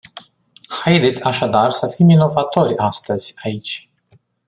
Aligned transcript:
Haideți 0.81 1.23
așadar 1.23 1.71
să 1.71 1.87
fim 1.95 2.09
inovatori 2.09 2.77
astăzi, 2.77 3.33
aici. 3.43 3.89